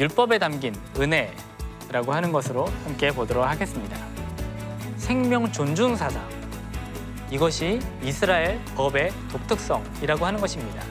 율법에 0.00 0.38
담긴 0.38 0.74
은혜라고 0.98 2.14
하는 2.14 2.32
것으로 2.32 2.64
함께 2.84 3.10
보도록 3.10 3.44
하겠습니다. 3.44 3.98
생명 4.96 5.52
존중 5.52 5.94
사상. 5.94 6.26
이것이 7.30 7.80
이스라엘 8.02 8.64
법의 8.76 9.12
독특성이라고 9.30 10.24
하는 10.24 10.40
것입니다. 10.40 10.82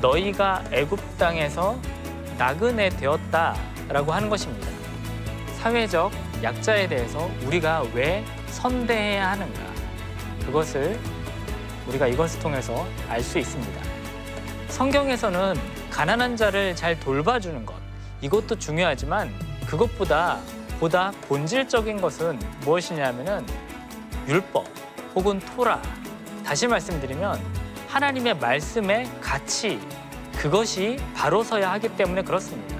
너희가 0.00 0.64
애굽 0.72 1.18
땅에서 1.18 1.78
나그네 2.38 2.88
되었다라고 2.88 4.14
하는 4.14 4.30
것입니다. 4.30 4.68
사회적 5.58 6.10
약자에 6.42 6.88
대해서 6.88 7.28
우리가 7.44 7.84
왜 7.92 8.24
선대해야 8.46 9.32
하는가? 9.32 9.60
그것을 10.46 10.98
우리가 11.88 12.06
이것을 12.06 12.40
통해서 12.40 12.86
알 13.06 13.20
수 13.22 13.38
있습니다. 13.38 13.82
성경에서는 14.68 15.56
가난한 15.90 16.38
자를 16.38 16.74
잘 16.74 16.98
돌봐주는 16.98 17.66
것 17.66 17.83
이것도 18.24 18.58
중요하지만 18.58 19.30
그것보다 19.66 20.40
보다 20.80 21.12
본질적인 21.28 22.00
것은 22.00 22.38
무엇이냐면은 22.62 23.46
율법 24.26 24.64
혹은 25.14 25.38
토라 25.40 25.82
다시 26.42 26.66
말씀드리면 26.66 27.38
하나님의 27.88 28.38
말씀의 28.38 29.10
가치 29.20 29.78
그것이 30.38 30.96
바로 31.14 31.42
서야 31.44 31.70
하기 31.72 31.96
때문에 31.96 32.22
그렇습니다. 32.22 32.73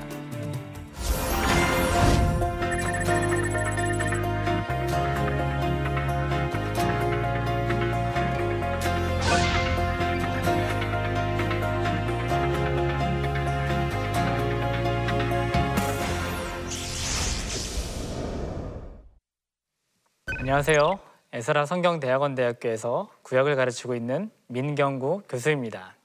안녕하세요. 20.55 21.01
에스라 21.33 21.67
성경대학원대학교에서 21.67 23.11
구역을 23.23 23.57
가르치고 23.57 23.97
있는 23.97 24.31
민경구 24.47 25.25
교수입니다. 25.29 25.97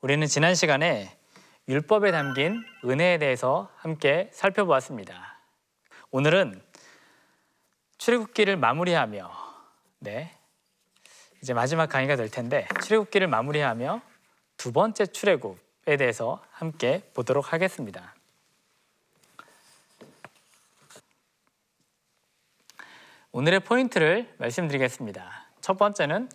우리는 0.00 0.24
지난 0.28 0.54
시간에 0.54 1.18
율법에 1.68 2.12
담긴 2.12 2.62
은혜에 2.84 3.18
대해서 3.18 3.68
함께 3.74 4.30
살펴보았습니다. 4.32 5.40
오늘은 6.12 6.62
출애굽기를 7.98 8.58
마무리하며 8.58 9.28
네. 9.98 10.30
이제 11.42 11.52
마지막 11.52 11.88
강의가 11.88 12.14
될 12.14 12.30
텐데 12.30 12.68
출애굽기를 12.84 13.26
마무리하며 13.26 14.02
두 14.56 14.70
번째 14.70 15.06
출애굽에 15.06 15.96
대해서 15.96 16.40
함께 16.52 17.02
보도록 17.12 17.52
하겠습니다. 17.52 18.14
오늘의 23.34 23.60
포인트를 23.60 24.30
말씀드리겠습니다. 24.36 25.46
첫 25.62 25.78
번째는 25.78 26.28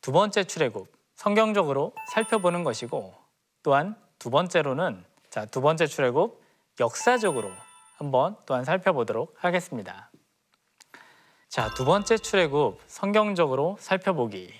두 0.00 0.12
번째 0.12 0.44
출애굽 0.44 0.90
성경적으로 1.14 1.92
살펴보는 2.10 2.64
것이고 2.64 3.14
또한 3.62 3.94
두 4.18 4.30
번째로는 4.30 5.04
자, 5.28 5.44
두 5.44 5.60
번째 5.60 5.86
출애굽 5.86 6.42
역사적으로 6.80 7.50
한번 7.96 8.34
또한 8.46 8.64
살펴보도록 8.64 9.36
하겠습니다. 9.44 10.10
자, 11.50 11.68
두 11.74 11.84
번째 11.84 12.16
출애굽 12.16 12.80
성경적으로 12.86 13.76
살펴보기. 13.78 14.50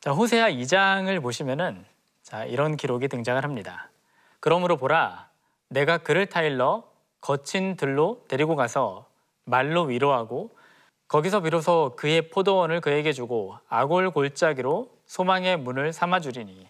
자, 0.00 0.10
호세아 0.10 0.50
2장을 0.50 1.22
보시면은 1.22 1.84
자, 2.24 2.44
이런 2.44 2.76
기록이 2.76 3.06
등장을 3.06 3.44
합니다. 3.44 3.92
그러므로 4.40 4.76
보라 4.76 5.30
내가 5.68 5.98
그를 5.98 6.26
타일러 6.26 6.82
거친 7.20 7.76
들로 7.76 8.24
데리고 8.26 8.56
가서 8.56 9.07
말로 9.48 9.82
위로하고 9.82 10.56
거기서 11.08 11.40
비로소 11.40 11.94
그의 11.96 12.30
포도원을 12.30 12.80
그에게 12.80 13.12
주고 13.12 13.56
아골 13.68 14.10
골짜기로 14.10 14.90
소망의 15.06 15.56
문을 15.56 15.92
삼아 15.92 16.20
주리니 16.20 16.68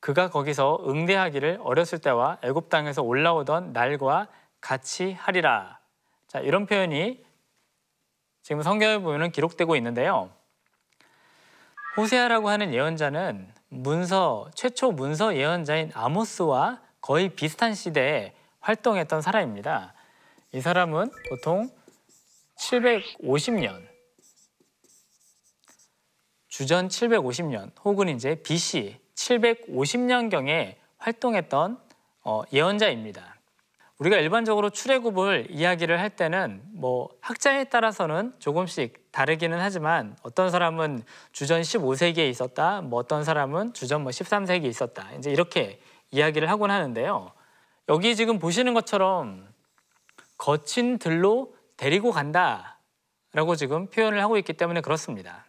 그가 0.00 0.30
거기서 0.30 0.84
응대하기를 0.86 1.60
어렸을 1.62 1.98
때와 1.98 2.38
애굽 2.42 2.68
땅에서 2.68 3.02
올라오던 3.02 3.72
날과 3.72 4.28
같이 4.60 5.12
하리라. 5.12 5.78
자, 6.26 6.40
이런 6.40 6.66
표현이 6.66 7.24
지금 8.42 8.62
성경에 8.62 8.98
보면 8.98 9.30
기록되고 9.30 9.76
있는데요. 9.76 10.30
호세아라고 11.96 12.48
하는 12.48 12.72
예언자는 12.72 13.52
문서 13.68 14.48
최초 14.54 14.92
문서 14.92 15.36
예언자인 15.36 15.90
아모스와 15.94 16.80
거의 17.00 17.28
비슷한 17.30 17.74
시대에 17.74 18.34
활동했던 18.60 19.20
사람입니다. 19.20 19.94
이 20.52 20.60
사람은 20.60 21.10
보통 21.28 21.70
750년 22.58 23.86
주전 26.48 26.88
750년 26.88 27.70
혹은 27.84 28.08
이제 28.08 28.34
BC 28.42 28.98
750년경에 29.14 30.76
활동했던 30.98 31.78
어, 32.24 32.42
예언자입니다. 32.52 33.36
우리가 33.98 34.16
일반적으로 34.16 34.70
출애굽을 34.70 35.48
이야기를 35.50 35.98
할 35.98 36.10
때는 36.10 36.62
뭐 36.72 37.08
학자에 37.20 37.64
따라서는 37.64 38.32
조금씩 38.38 39.10
다르기는 39.10 39.58
하지만 39.58 40.16
어떤 40.22 40.50
사람은 40.50 41.02
주전 41.32 41.62
15세기에 41.62 42.28
있었다, 42.30 42.80
뭐 42.80 43.00
어떤 43.00 43.24
사람은 43.24 43.72
주전 43.72 44.02
뭐 44.02 44.10
13세기에 44.10 44.66
있었다. 44.66 45.10
이제 45.18 45.30
이렇게 45.30 45.80
이야기를 46.10 46.48
하곤 46.48 46.70
하는데요. 46.70 47.32
여기 47.88 48.14
지금 48.14 48.38
보시는 48.38 48.74
것처럼 48.74 49.48
거친 50.36 50.98
들로 50.98 51.57
데리고 51.78 52.12
간다라고 52.12 53.56
지금 53.56 53.86
표현을 53.88 54.20
하고 54.20 54.36
있기 54.36 54.52
때문에 54.52 54.82
그렇습니다. 54.82 55.46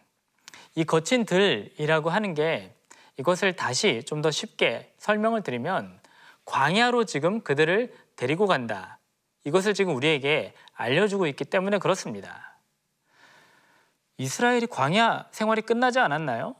이 0.74 0.84
거친 0.84 1.26
들이라고 1.26 2.08
하는 2.08 2.32
게 2.32 2.74
이것을 3.18 3.54
다시 3.54 4.02
좀 4.06 4.22
더 4.22 4.30
쉽게 4.30 4.94
설명을 4.96 5.42
드리면 5.42 6.00
광야로 6.46 7.04
지금 7.04 7.42
그들을 7.42 7.94
데리고 8.16 8.46
간다. 8.46 8.98
이것을 9.44 9.74
지금 9.74 9.94
우리에게 9.94 10.54
알려주고 10.74 11.26
있기 11.26 11.44
때문에 11.44 11.78
그렇습니다. 11.78 12.58
이스라엘이 14.16 14.66
광야 14.66 15.28
생활이 15.32 15.62
끝나지 15.62 15.98
않았나요? 15.98 16.54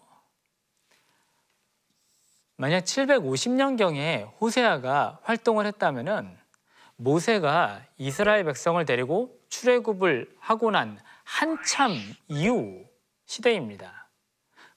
만약 2.57 2.85
750년경에 2.85 4.33
호세아가 4.41 5.21
활동을 5.23 5.67
했다면은 5.67 6.37
모세가 6.97 7.83
이스라엘 7.99 8.45
백성을 8.45 8.83
데리고 8.85 9.40
출애굽을 9.51 10.37
하고 10.39 10.71
난 10.71 10.99
한참 11.25 11.93
이후 12.29 12.85
시대입니다. 13.27 14.09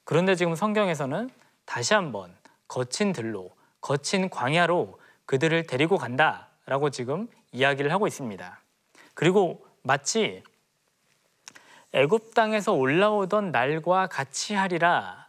그런데 0.04 0.34
지금 0.34 0.54
성경에서는 0.54 1.30
다시 1.64 1.94
한번 1.94 2.36
거친 2.68 3.12
들로 3.12 3.50
거친 3.80 4.28
광야로 4.28 5.00
그들을 5.26 5.66
데리고 5.66 5.96
간다 5.96 6.48
라고 6.66 6.90
지금 6.90 7.28
이야기를 7.52 7.90
하고 7.92 8.06
있습니다. 8.06 8.60
그리고 9.14 9.66
마치 9.82 10.42
애굽 11.92 12.34
땅에서 12.34 12.72
올라오던 12.72 13.52
날과 13.52 14.08
같이 14.08 14.54
하리라. 14.54 15.28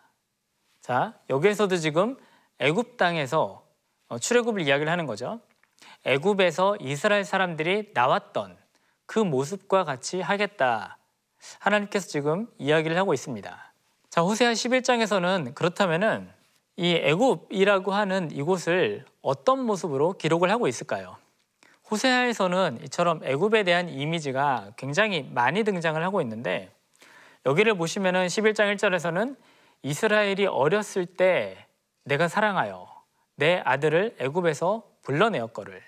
자, 0.81 1.13
여기에서도 1.29 1.77
지금 1.77 2.17
애굽 2.59 2.97
땅에서 2.97 3.65
어, 4.07 4.19
출애굽을 4.19 4.61
이야기를 4.61 4.91
하는 4.91 5.05
거죠. 5.05 5.39
애굽에서 6.03 6.77
이스라엘 6.79 7.23
사람들이 7.23 7.91
나왔던 7.93 8.57
그 9.05 9.19
모습과 9.19 9.83
같이 9.83 10.21
하겠다. 10.21 10.97
하나님께서 11.59 12.07
지금 12.07 12.47
이야기를 12.57 12.97
하고 12.97 13.13
있습니다. 13.13 13.73
자, 14.09 14.21
호세아 14.21 14.51
11장에서는 14.53 15.53
그렇다면은 15.53 16.29
이 16.77 16.93
애굽이라고 16.93 17.93
하는 17.93 18.31
이곳을 18.31 19.05
어떤 19.21 19.59
모습으로 19.65 20.13
기록을 20.13 20.51
하고 20.51 20.67
있을까요? 20.67 21.17
호세아에서는 21.89 22.79
이처럼 22.83 23.21
애굽에 23.23 23.63
대한 23.63 23.89
이미지가 23.89 24.73
굉장히 24.75 25.23
많이 25.31 25.63
등장을 25.63 26.01
하고 26.03 26.21
있는데 26.21 26.71
여기를 27.45 27.75
보시면은 27.75 28.25
11장 28.27 28.75
1절에서는 28.75 29.37
이스라엘이 29.83 30.47
어렸을 30.47 31.05
때 31.05 31.67
내가 32.03 32.27
사랑하여 32.27 32.87
내 33.35 33.61
아들을 33.63 34.15
애굽에서 34.19 34.83
불러내었거를 35.03 35.81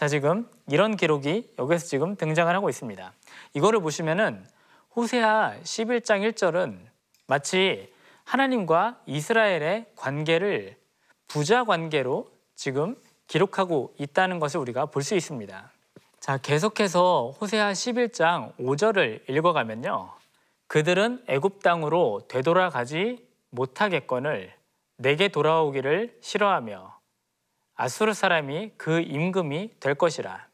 자, 0.00 0.08
지금 0.08 0.48
이런 0.66 0.96
기록이 0.96 1.52
여기서 1.58 1.84
지금 1.84 2.16
등장을 2.16 2.56
하고 2.56 2.70
있습니다. 2.70 3.12
이거를 3.52 3.80
보시면은 3.80 4.46
호세아 4.96 5.56
11장 5.62 6.26
1절은 6.26 6.78
마치 7.26 7.92
하나님과 8.24 8.98
이스라엘의 9.04 9.92
관계를 9.96 10.78
부자 11.28 11.64
관계로 11.64 12.30
지금 12.56 12.96
기록하고 13.26 13.92
있다는 13.98 14.40
것을 14.40 14.58
우리가 14.60 14.86
볼 14.86 15.02
수 15.02 15.14
있습니다. 15.14 15.70
자, 16.18 16.38
계속해서 16.38 17.34
호세아 17.38 17.72
11장 17.72 18.56
5절을 18.56 19.28
읽어가면요. 19.28 20.12
그들은 20.68 21.24
애굽 21.26 21.62
땅으로 21.62 22.22
되돌아가지 22.26 23.22
못하겠거늘 23.50 24.54
내게 24.96 25.28
돌아오기를 25.28 26.16
싫어하며 26.22 26.99
아수르 27.82 28.12
사람이 28.12 28.72
그 28.76 29.00
임금이 29.00 29.80
될 29.80 29.94
것이라. 29.94 30.46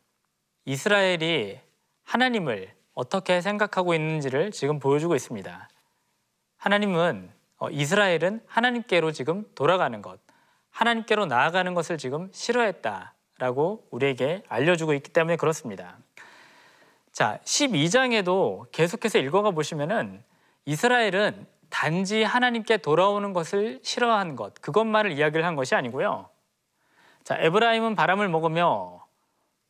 이스라엘이 0.64 1.58
하나님을 2.04 2.72
어떻게 2.94 3.40
생각하고 3.40 3.94
있는지를 3.94 4.52
지금 4.52 4.78
보여주고 4.78 5.16
있습니다. 5.16 5.68
하나님은 6.56 7.32
어, 7.56 7.68
이스라엘은 7.68 8.42
하나님께로 8.46 9.10
지금 9.10 9.44
돌아가는 9.56 10.00
것, 10.02 10.20
하나님께로 10.70 11.26
나아가는 11.26 11.74
것을 11.74 11.98
지금 11.98 12.30
싫어했다라고 12.32 13.88
우리에게 13.90 14.44
알려주고 14.46 14.94
있기 14.94 15.10
때문에 15.10 15.34
그렇습니다. 15.34 15.98
자, 17.10 17.40
12장에도 17.42 18.70
계속해서 18.70 19.18
읽어가 19.18 19.50
보시면은 19.50 20.22
이스라엘은 20.64 21.44
단지 21.70 22.22
하나님께 22.22 22.76
돌아오는 22.76 23.32
것을 23.32 23.80
싫어한 23.82 24.36
것, 24.36 24.54
그것만을 24.60 25.10
이야기를 25.10 25.44
한 25.44 25.56
것이 25.56 25.74
아니고요. 25.74 26.28
자, 27.26 27.36
에브라임은 27.40 27.96
바람을 27.96 28.28
먹으며 28.28 29.04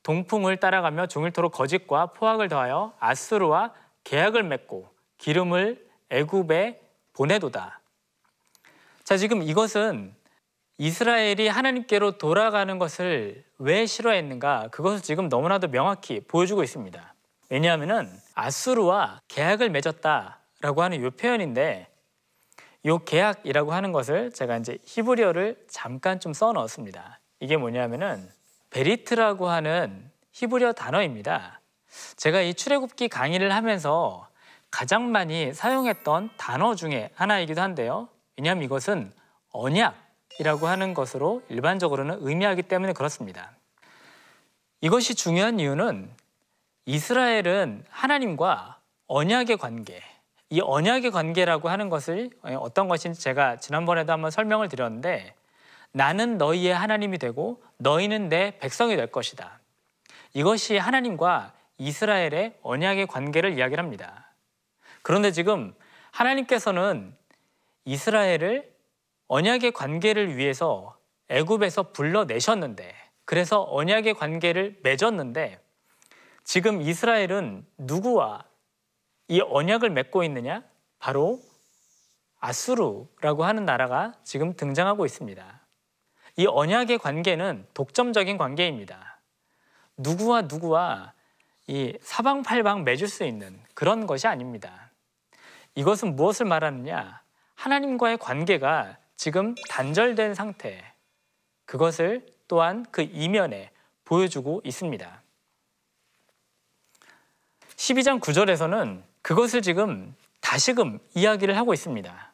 동풍을 0.03 0.59
따라가며 0.59 1.07
종일토록 1.07 1.53
거짓과 1.53 2.09
포악을 2.09 2.51
더하여 2.51 2.93
아스루와 3.01 3.73
계약을 4.05 4.43
맺고 4.43 4.87
기름을 5.17 5.89
애굽에 6.11 6.79
보내도다. 7.15 7.81
자, 9.05 9.17
지금 9.17 9.43
이것은 9.43 10.15
이스라엘이 10.77 11.49
하나님께로 11.49 12.19
돌아가는 12.19 12.79
것을 12.79 13.43
왜 13.57 13.87
싫어했는가? 13.87 14.69
그것을 14.71 15.01
지금 15.01 15.31
너무나도 15.31 15.69
명확히 15.69 16.21
보여주고 16.21 16.63
있습니다. 16.63 17.15
왜냐하면은 17.49 18.13
아수르와 18.35 19.23
계약을 19.29 19.71
맺었다라고 19.71 20.83
하는 20.83 21.03
이 21.03 21.09
표현인데 21.09 21.89
이 22.83 22.99
계약이라고 23.03 23.73
하는 23.73 23.93
것을 23.93 24.31
제가 24.31 24.59
이제 24.59 24.77
히브리어를 24.85 25.65
잠깐 25.69 26.21
좀 26.21 26.35
써 26.35 26.53
넣었습니다. 26.53 27.19
이게 27.41 27.57
뭐냐면은 27.57 28.29
베리트라고 28.71 29.49
하는 29.49 30.11
히브리어 30.33 30.73
단어입니다. 30.73 31.61
제가 32.17 32.41
이 32.41 32.55
출애굽기 32.55 33.09
강의를 33.09 33.55
하면서 33.55 34.29
가장 34.71 35.11
많이 35.13 35.55
사용했던 35.55 36.31
단어 36.37 36.75
중에 36.75 37.11
하나이기도 37.15 37.61
한데요. 37.61 38.09
왜냐하면 38.37 38.65
이것은 38.65 39.13
언약이라고 39.53 40.67
하는 40.67 40.93
것으로 40.93 41.43
일반적으로는 41.49 42.19
의미하기 42.21 42.65
때문에 42.65 42.93
그렇습니다. 42.93 43.53
이것이 44.81 45.15
중요한 45.15 45.59
이유는 45.59 46.11
이스라엘은 46.85 47.85
하나님과 47.89 48.79
언약의 49.07 49.57
관계, 49.57 50.03
이 50.51 50.61
언약의 50.61 51.11
관계라고 51.11 51.69
하는 51.69 51.89
것을 51.89 52.31
어떤 52.43 52.89
것인지 52.89 53.21
제가 53.21 53.57
지난번에도 53.57 54.13
한번 54.13 54.31
설명을 54.31 54.69
드렸는데 54.69 55.35
나는 55.97 56.37
너희의 56.37 56.75
하나님이 56.75 57.17
되고 57.17 57.63
너희는 57.79 58.29
내 58.29 58.59
백성이 58.59 58.97
될 58.97 59.11
것이다. 59.11 59.61
이것이 60.35 60.77
하나님과 60.77 61.55
이스라엘의 61.79 62.59
언약의 62.61 63.07
관계를 63.07 63.57
이야기를 63.57 63.83
합니다. 63.83 64.35
그런데 65.01 65.31
지금 65.33 65.75
하나님께서는 66.11 67.17
이스라엘을 67.87 68.71
언약의 69.29 69.73
관계를 69.73 70.37
위해서 70.37 70.99
애굽에서 71.29 71.93
불러내셨는데 71.93 72.95
그래서 73.25 73.67
언약의 73.67 74.15
관계를 74.15 74.79
맺었는데 74.83 75.59
지금 76.45 76.83
이스라엘은 76.83 77.67
누구와 77.79 78.45
이 79.29 79.41
언약을 79.41 79.89
맺고 79.89 80.25
있느냐? 80.25 80.63
바로 80.99 81.41
아수르라고 82.39 83.47
하는 83.47 83.65
나라가 83.65 84.13
지금 84.25 84.55
등장하고 84.55 85.07
있습니다. 85.07 85.66
이 86.37 86.47
언약의 86.47 86.99
관계는 86.99 87.67
독점적인 87.75 88.37
관계입니다. 88.37 89.21
누구와 89.97 90.43
누구와 90.43 91.15
이 91.67 91.97
사방팔방 92.01 92.85
맺을 92.85 93.09
수 93.09 93.25
있는 93.25 93.59
그런 93.75 94.07
것이 94.07 94.27
아닙니다. 94.27 94.91
이것은 95.75 96.15
무엇을 96.17 96.47
말하느냐? 96.47 97.23
하나님과의 97.55 98.19
관계가 98.19 98.99
지금 99.17 99.55
단절된 99.69 100.35
상태, 100.35 100.93
그것을 101.65 102.27
또한 102.49 102.85
그 102.91 103.03
이면에 103.03 103.71
보여주고 104.05 104.61
있습니다. 104.65 105.23
12장 107.77 108.21
9절에서는 108.21 109.03
그것을 109.23 109.63
지금 109.63 110.15
다시금 110.41 110.99
이야기를 111.15 111.57
하고 111.57 111.75
있습니다. 111.75 112.33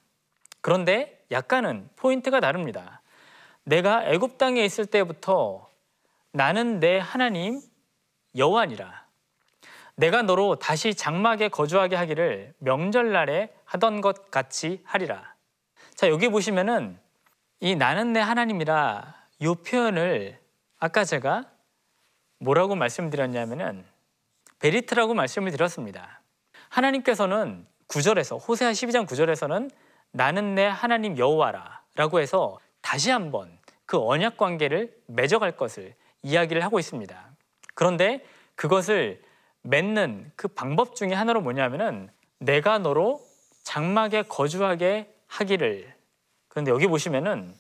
그런데 0.60 1.24
약간은 1.30 1.88
포인트가 1.96 2.40
다릅니다. 2.40 3.01
내가 3.64 4.04
애굽 4.06 4.38
땅에 4.38 4.64
있을 4.64 4.86
때부터 4.86 5.68
나는 6.32 6.80
내 6.80 6.98
하나님 6.98 7.60
여호와니라. 8.36 9.06
내가 9.96 10.22
너로 10.22 10.56
다시 10.56 10.94
장막에 10.94 11.48
거주하게 11.48 11.96
하기를 11.96 12.54
명절날에 12.58 13.54
하던 13.64 14.00
것 14.00 14.30
같이 14.30 14.80
하리라. 14.84 15.34
자, 15.94 16.08
여기 16.08 16.28
보시면은 16.28 16.98
이 17.60 17.76
나는 17.76 18.12
내 18.12 18.20
하나님이라 18.20 19.14
이 19.40 19.54
표현을 19.66 20.40
아까 20.78 21.04
제가 21.04 21.44
뭐라고 22.38 22.74
말씀드렸냐면은 22.74 23.84
베리트라고 24.58 25.14
말씀을 25.14 25.52
드렸습니다. 25.52 26.20
하나님께서는 26.70 27.66
9절에서 27.88 28.48
호세아 28.48 28.72
12장 28.72 29.06
9절에서는 29.06 29.70
나는 30.10 30.54
내 30.54 30.66
하나님 30.66 31.18
여호와라라고 31.18 32.20
해서 32.20 32.58
다시 32.82 33.10
한번 33.10 33.58
그 33.86 33.98
언약 33.98 34.36
관계를 34.36 34.94
맺어갈 35.06 35.56
것을 35.56 35.94
이야기를 36.22 36.62
하고 36.62 36.78
있습니다. 36.78 37.36
그런데 37.74 38.24
그것을 38.54 39.22
맺는 39.62 40.32
그 40.36 40.48
방법 40.48 40.94
중에 40.94 41.12
하나로 41.12 41.40
뭐냐면은 41.40 42.10
내가 42.38 42.78
너로 42.78 43.24
장막에 43.62 44.22
거주하게 44.22 45.14
하기를 45.28 45.94
그런데 46.48 46.70
여기 46.70 46.86
보시면은 46.86 47.54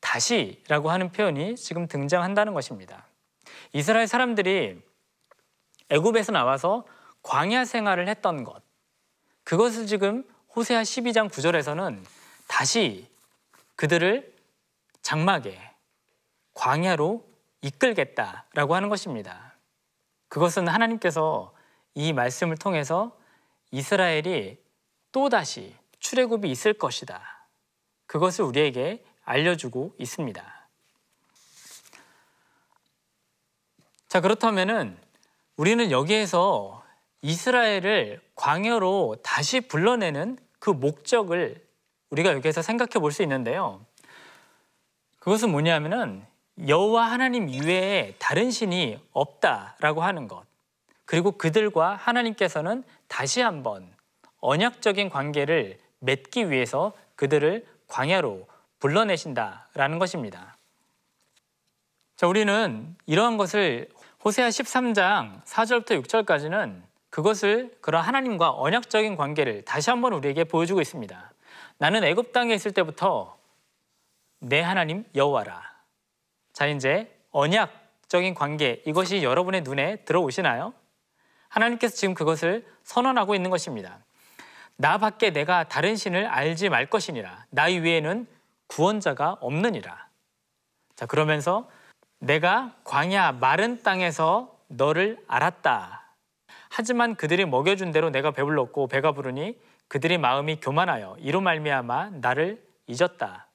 다시라고 0.00 0.90
하는 0.90 1.10
표현이 1.10 1.56
지금 1.56 1.86
등장한다는 1.86 2.54
것입니다. 2.54 3.06
이스라엘 3.72 4.06
사람들이 4.06 4.80
애굽에서 5.90 6.32
나와서 6.32 6.86
광야 7.22 7.64
생활을 7.64 8.08
했던 8.08 8.44
것 8.44 8.62
그것을 9.44 9.86
지금 9.86 10.24
호세아 10.54 10.82
12장 10.82 11.28
9절에서는 11.28 12.02
다시 12.46 13.08
그들을 13.78 14.34
장막에 15.02 15.56
광야로 16.54 17.24
이끌겠다라고 17.62 18.74
하는 18.74 18.88
것입니다. 18.88 19.54
그것은 20.26 20.66
하나님께서 20.66 21.54
이 21.94 22.12
말씀을 22.12 22.56
통해서 22.56 23.16
이스라엘이 23.70 24.58
또다시 25.12 25.76
출애굽이 26.00 26.50
있을 26.50 26.74
것이다. 26.74 27.46
그것을 28.06 28.46
우리에게 28.46 29.04
알려주고 29.22 29.94
있습니다. 29.96 30.68
자, 34.08 34.20
그렇다면은 34.20 34.98
우리는 35.56 35.92
여기에서 35.92 36.84
이스라엘을 37.22 38.22
광야로 38.34 39.18
다시 39.22 39.60
불러내는 39.60 40.36
그 40.58 40.70
목적을 40.70 41.67
우리가 42.10 42.32
여기에서 42.32 42.62
생각해 42.62 43.00
볼 43.00 43.12
수 43.12 43.22
있는데요. 43.22 43.84
그것은 45.18 45.50
뭐냐면은 45.50 46.24
여호와 46.66 47.10
하나님 47.10 47.48
이외에 47.48 48.14
다른 48.18 48.50
신이 48.50 48.98
없다라고 49.12 50.02
하는 50.02 50.26
것. 50.26 50.44
그리고 51.04 51.32
그들과 51.32 51.94
하나님께서는 51.94 52.84
다시 53.06 53.40
한번 53.40 53.88
언약적인 54.40 55.08
관계를 55.10 55.78
맺기 56.00 56.50
위해서 56.50 56.92
그들을 57.16 57.66
광야로 57.88 58.46
불러내신다라는 58.80 59.98
것입니다. 59.98 60.56
자, 62.16 62.26
우리는 62.26 62.96
이러한 63.06 63.36
것을 63.36 63.88
호세아 64.24 64.48
13장 64.48 65.44
4절부터 65.44 66.02
6절까지는 66.02 66.82
그것을 67.10 67.76
그런 67.80 68.02
하나님과 68.02 68.52
언약적인 68.52 69.16
관계를 69.16 69.64
다시 69.64 69.90
한번 69.90 70.12
우리에게 70.12 70.44
보여주고 70.44 70.80
있습니다. 70.80 71.32
나는 71.78 72.04
애굽 72.04 72.32
땅에 72.32 72.54
있을 72.54 72.72
때부터 72.72 73.38
내 74.40 74.60
하나님 74.60 75.04
여호와라. 75.14 75.62
자, 76.52 76.66
이제 76.66 77.16
언약적인 77.30 78.34
관계 78.34 78.82
이것이 78.84 79.22
여러분의 79.22 79.62
눈에 79.62 79.96
들어오시나요? 80.04 80.74
하나님께서 81.48 81.94
지금 81.94 82.14
그것을 82.14 82.66
선언하고 82.82 83.34
있는 83.34 83.50
것입니다. 83.50 83.98
나밖에 84.76 85.30
내가 85.30 85.64
다른 85.64 85.96
신을 85.96 86.26
알지 86.26 86.68
말 86.68 86.86
것이니라. 86.86 87.46
나 87.50 87.68
이외에는 87.68 88.26
구원자가 88.66 89.38
없느니라. 89.40 90.08
자, 90.94 91.06
그러면서 91.06 91.68
내가 92.18 92.74
광야 92.84 93.32
마른 93.32 93.82
땅에서 93.82 94.56
너를 94.68 95.18
알았다. 95.26 96.14
하지만 96.70 97.14
그들이 97.14 97.44
먹여준 97.44 97.92
대로 97.92 98.10
내가 98.10 98.30
배불렀고 98.32 98.88
배가 98.88 99.12
부르니 99.12 99.58
그들의 99.88 100.18
마음이 100.18 100.60
교만하여 100.60 101.16
이로 101.18 101.40
말미암아 101.40 102.10
나를 102.20 102.62
잊었다. 102.86 103.48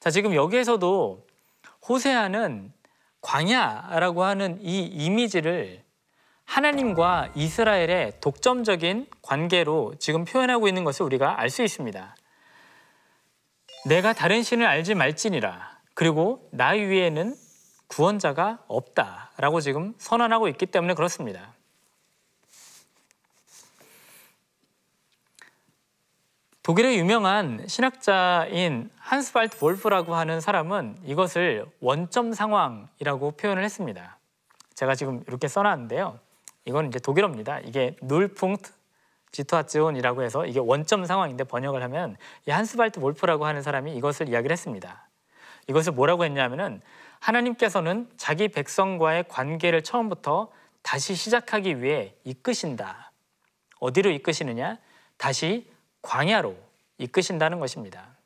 자, 0.00 0.10
지금 0.10 0.34
여기에서도 0.34 1.26
호세아는 1.88 2.72
광야라고 3.20 4.24
하는 4.24 4.58
이 4.60 4.84
이미지를 4.84 5.84
하나님과 6.44 7.30
이스라엘의 7.34 8.20
독점적인 8.20 9.06
관계로 9.22 9.94
지금 9.98 10.24
표현하고 10.24 10.66
있는 10.66 10.84
것을 10.84 11.06
우리가 11.06 11.40
알 11.40 11.48
수 11.48 11.62
있습니다. 11.62 12.16
내가 13.86 14.12
다른 14.12 14.42
신을 14.42 14.66
알지 14.66 14.94
말지니라. 14.94 15.78
그리고 15.94 16.48
나 16.50 16.70
위에는 16.70 17.34
구원자가 17.86 18.58
없다라고 18.68 19.60
지금 19.60 19.94
선언하고 19.98 20.48
있기 20.48 20.66
때문에 20.66 20.94
그렇습니다. 20.94 21.54
독일의 26.62 26.98
유명한 26.98 27.64
신학자인 27.66 28.90
한스발트 28.98 29.58
볼프라고 29.58 30.14
하는 30.14 30.42
사람은 30.42 30.98
이것을 31.04 31.64
원점 31.80 32.34
상황이라고 32.34 33.30
표현을 33.32 33.64
했습니다. 33.64 34.18
제가 34.74 34.94
지금 34.94 35.24
이렇게 35.26 35.48
써놨는데요. 35.48 36.18
이건 36.66 36.88
이제 36.88 36.98
독일어입니다. 36.98 37.60
이게 37.60 37.96
눌풍트 38.02 38.72
지토아츠온이라고 39.32 40.22
해서 40.22 40.44
이게 40.44 40.58
원점 40.58 41.06
상황인데 41.06 41.44
번역을 41.44 41.82
하면 41.84 42.16
이 42.46 42.50
한스발트 42.50 43.00
볼프라고 43.00 43.46
하는 43.46 43.62
사람이 43.62 43.96
이것을 43.96 44.28
이야기를 44.28 44.52
했습니다. 44.52 45.08
이것을 45.66 45.92
뭐라고 45.92 46.26
했냐면은 46.26 46.82
하나님께서는 47.20 48.10
자기 48.18 48.48
백성과의 48.48 49.24
관계를 49.28 49.82
처음부터 49.82 50.50
다시 50.82 51.14
시작하기 51.14 51.82
위해 51.82 52.14
이끄신다. 52.24 53.12
어디로 53.78 54.10
이끄시느냐? 54.10 54.76
다시 55.16 55.70
광야로 56.02 56.56
이끄신다는 56.98 57.60
것입니다. 57.60 58.16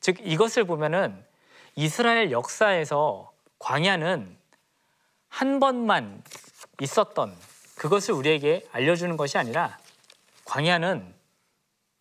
즉 0.00 0.16
이것을 0.20 0.64
보면은 0.64 1.24
이스라엘 1.76 2.30
역사에서 2.30 3.32
광야는 3.58 4.36
한 5.28 5.60
번만 5.60 6.22
있었던 6.80 7.34
그것을 7.76 8.14
우리에게 8.14 8.66
알려주는 8.72 9.16
것이 9.16 9.38
아니라 9.38 9.78
광야는 10.44 11.14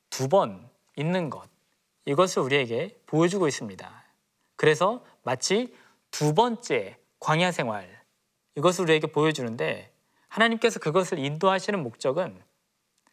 두 0.10 0.28
번 0.28 0.70
있는 0.96 1.30
것 1.30 1.48
이것을 2.06 2.42
우리에게 2.42 3.00
보여주고 3.06 3.48
있습니다. 3.48 4.04
그래서 4.56 5.04
마치 5.24 5.76
두 6.12 6.34
번째 6.34 6.98
광야 7.20 7.52
생활 7.52 7.88
이것을 8.56 8.84
우리에게 8.84 9.08
보여주는데 9.08 9.92
하나님께서 10.28 10.80
그것을 10.80 11.20
인도하시는 11.20 11.82
목적은 11.82 12.42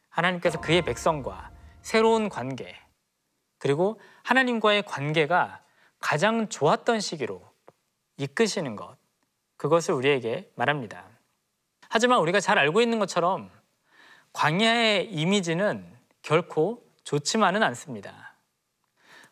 하나님께서 0.08 0.60
그의 0.60 0.82
백성과 0.82 1.50
새로운 1.82 2.28
관계 2.28 2.74
그리고 3.58 4.00
하나님과의 4.22 4.84
관계가 4.84 5.62
가장 6.00 6.48
좋았던 6.48 7.00
시기로 7.00 7.42
이끄시는 8.16 8.76
것 8.76 8.96
그것을 9.56 9.94
우리에게 9.94 10.50
말합니다. 10.54 11.04
하지만 11.88 12.20
우리가 12.20 12.40
잘 12.40 12.58
알고 12.58 12.80
있는 12.80 12.98
것처럼 12.98 13.50
광야의 14.32 15.12
이미지는 15.12 15.96
결코 16.22 16.84
좋지만은 17.04 17.62
않습니다. 17.62 18.36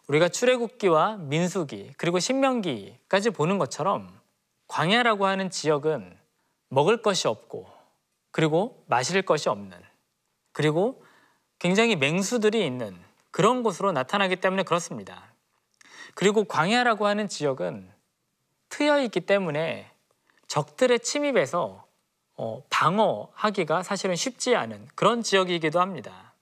우리가 0.08 0.28
출애굽기와 0.28 1.16
민수기 1.16 1.92
그리고 1.96 2.18
신명기까지 2.18 3.30
보는 3.30 3.58
것처럼 3.58 4.20
광야라고 4.68 5.26
하는 5.26 5.50
지역은 5.50 6.18
먹을 6.68 7.02
것이 7.02 7.28
없고 7.28 7.70
그리고 8.30 8.84
마실 8.86 9.22
것이 9.22 9.48
없는 9.48 9.80
그리고 10.52 11.04
굉장히 11.58 11.96
맹수들이 11.96 12.64
있는 12.64 12.96
그런 13.30 13.62
곳으로 13.62 13.92
나타나기 13.92 14.36
때문에 14.36 14.62
그렇습니다. 14.62 15.24
그리고 16.14 16.44
광야라고 16.44 17.06
하는 17.06 17.28
지역은 17.28 17.90
트여 18.68 19.00
있기 19.02 19.20
때문에 19.20 19.90
적들의 20.48 21.00
침입에서 21.00 21.84
어, 22.38 22.62
방어하기가 22.68 23.82
사실은 23.82 24.14
쉽지 24.14 24.54
않은 24.56 24.88
그런 24.94 25.22
지역이기도 25.22 25.80
합니다. 25.80 26.34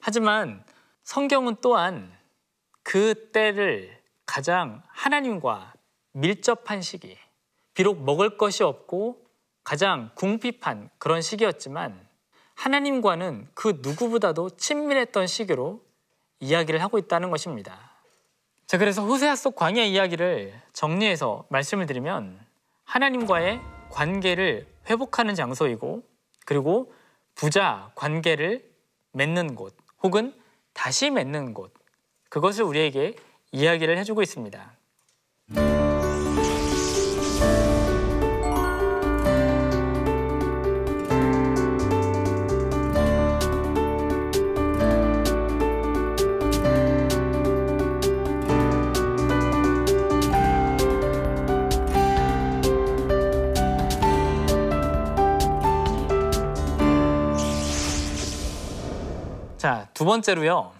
하지만 0.00 0.64
성경은 1.04 1.56
또한 1.60 2.16
그 2.82 3.30
때를 3.32 4.00
가장 4.26 4.82
하나님과 4.88 5.74
밀접한 6.12 6.82
시기, 6.82 7.16
비록 7.74 8.02
먹을 8.02 8.36
것이 8.36 8.62
없고 8.62 9.24
가장 9.62 10.10
궁핍한 10.14 10.90
그런 10.98 11.22
시기였지만 11.22 12.09
하나님과는 12.60 13.48
그 13.54 13.78
누구보다도 13.80 14.50
친밀했던 14.50 15.26
시기로 15.26 15.82
이야기를 16.40 16.82
하고 16.82 16.98
있다는 16.98 17.30
것입니다. 17.30 17.92
자, 18.66 18.76
그래서 18.76 19.02
호세아 19.02 19.34
속 19.34 19.56
광야 19.56 19.82
이야기를 19.82 20.52
정리해서 20.74 21.46
말씀을 21.48 21.86
드리면 21.86 22.38
하나님과의 22.84 23.60
관계를 23.90 24.66
회복하는 24.90 25.34
장소이고 25.34 26.02
그리고 26.44 26.92
부자 27.34 27.92
관계를 27.94 28.70
맺는 29.12 29.54
곳 29.54 29.74
혹은 30.02 30.34
다시 30.74 31.08
맺는 31.08 31.54
곳 31.54 31.72
그것을 32.28 32.64
우리에게 32.64 33.16
이야기를 33.52 33.96
해주고 33.96 34.20
있습니다. 34.20 34.72
번째로요. 60.10 60.72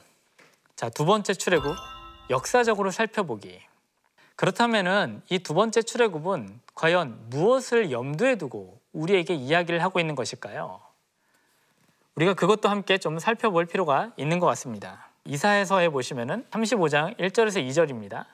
자, 0.75 0.89
두 0.89 1.05
번째 1.05 1.35
출애굽 1.35 1.77
역사적으로 2.31 2.91
살펴보기. 2.91 3.61
그렇다면은 4.35 5.23
이 5.31 5.39
두 5.39 5.55
번째 5.55 5.83
출애굽은 5.83 6.61
과연 6.75 7.27
무엇을 7.29 7.93
염두에 7.93 8.35
두고 8.35 8.81
우리에게 8.93 9.35
이야기를 9.35 9.85
하고 9.85 10.01
있는 10.01 10.17
것일까요? 10.17 10.81
우리가 12.17 12.35
그것도 12.35 12.69
함께 12.69 12.99
좀 12.99 13.21
살펴볼 13.21 13.67
필요가 13.67 14.11
있는 14.17 14.41
것 14.41 14.47
같습니다. 14.47 15.11
이사에서해 15.27 15.91
보시면은 15.91 16.45
35장 16.51 17.17
1절에서 17.17 17.65
2절입니다. 17.69 18.27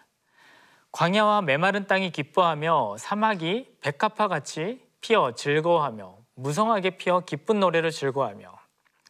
광야와 0.92 1.42
메마른 1.42 1.86
땅이 1.86 2.10
기뻐하며 2.10 2.96
사막이 2.98 3.76
백합화 3.82 4.28
같이 4.28 4.80
피어 5.02 5.32
즐거워하며 5.32 6.16
무성하게 6.36 6.96
피어 6.96 7.20
기쁜 7.20 7.60
노래를 7.60 7.90
즐거워하며 7.90 8.50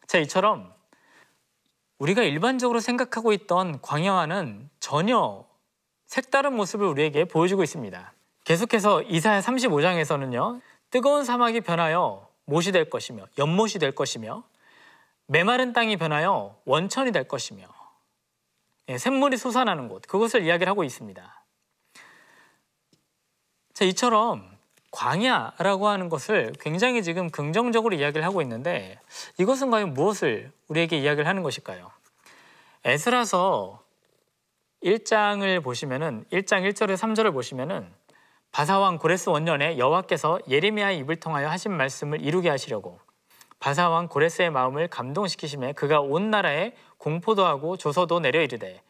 자 0.08 0.18
이처럼 0.18 0.75
우리가 1.98 2.22
일반적으로 2.22 2.80
생각하고 2.80 3.32
있던 3.32 3.80
광야와는 3.80 4.68
전혀 4.80 5.44
색다른 6.06 6.54
모습을 6.54 6.86
우리에게 6.86 7.24
보여주고 7.24 7.62
있습니다. 7.62 8.12
계속해서 8.44 9.02
이사야 9.02 9.40
35장에서는요. 9.40 10.60
뜨거운 10.90 11.24
사막이 11.24 11.62
변하여 11.62 12.28
못이 12.44 12.72
될 12.72 12.88
것이며 12.88 13.26
연못이 13.38 13.78
될 13.78 13.92
것이며 13.92 14.44
메마른 15.26 15.72
땅이 15.72 15.96
변하여 15.96 16.56
원천이 16.64 17.10
될 17.12 17.26
것이며 17.26 17.66
예, 18.88 18.98
샘물이 18.98 19.36
솟아나는 19.36 19.88
곳 19.88 20.02
그것을 20.06 20.44
이야기를 20.44 20.70
하고 20.70 20.84
있습니다. 20.84 21.44
자, 23.74 23.84
이처럼 23.84 24.55
광야라고 24.96 25.88
하는 25.88 26.08
것을 26.08 26.54
굉장히 26.58 27.02
지금 27.02 27.28
긍정적으로 27.28 27.94
이야기를 27.94 28.24
하고 28.24 28.40
있는데 28.40 28.98
이것은 29.38 29.70
과연 29.70 29.92
무엇을 29.92 30.50
우리에게 30.68 30.96
이야기를 30.96 31.28
하는 31.28 31.42
것일까요? 31.42 31.90
에스라서 32.82 33.82
1장을 34.82 35.62
보시면은 35.62 36.24
1장 36.32 36.66
1절에 36.70 36.96
3절을 36.96 37.34
보시면은 37.34 37.86
바사왕 38.52 38.96
고레스 38.96 39.28
원년에 39.28 39.76
여호와께서 39.76 40.40
예레미야의 40.48 40.98
입을 41.00 41.16
통하여 41.16 41.50
하신 41.50 41.72
말씀을 41.72 42.22
이루게 42.22 42.48
하시려고 42.48 42.98
바사왕 43.58 44.08
고레스의 44.08 44.50
마음을 44.50 44.88
감동시키심에 44.88 45.74
그가 45.74 46.00
온 46.00 46.30
나라에 46.30 46.72
공포도 46.96 47.44
하고 47.44 47.76
조서도 47.76 48.20
내려 48.20 48.40
이르되 48.40 48.80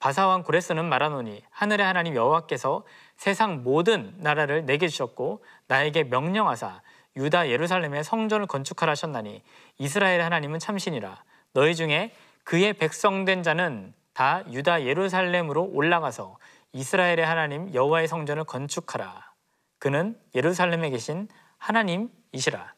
바사왕 0.00 0.42
고레스는 0.42 0.88
말하노니 0.88 1.44
하늘의 1.50 1.86
하나님 1.86 2.16
여호와께서 2.16 2.82
세상 3.16 3.62
모든 3.62 4.14
나라를 4.18 4.66
내게 4.66 4.88
주셨고 4.88 5.44
나에게 5.68 6.04
명령하사 6.04 6.82
유다 7.16 7.50
예루살렘에 7.50 8.02
성전을 8.02 8.46
건축하라 8.46 8.92
하셨나니 8.92 9.42
이스라엘의 9.78 10.22
하나님은 10.22 10.58
참신이라 10.58 11.22
너희 11.52 11.74
중에 11.74 12.14
그의 12.44 12.72
백성된 12.72 13.42
자는 13.42 13.94
다 14.14 14.42
유다 14.50 14.84
예루살렘으로 14.84 15.64
올라가서 15.72 16.38
이스라엘의 16.72 17.24
하나님 17.24 17.72
여호와의 17.74 18.08
성전을 18.08 18.44
건축하라 18.44 19.32
그는 19.78 20.18
예루살렘에 20.34 20.90
계신 20.90 21.28
하나님이시라 21.58 22.74